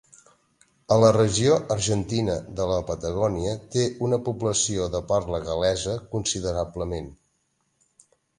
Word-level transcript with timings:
A 0.93 0.95
la 1.01 1.09
regió 1.17 1.57
argentina 1.75 2.37
de 2.59 2.65
la 2.71 2.79
Patagònia 2.87 3.53
té 3.75 3.85
una 4.09 4.19
població 4.31 4.89
de 4.97 5.03
parla 5.13 5.43
gal·lesa 5.45 5.95
considerablement. 6.17 7.13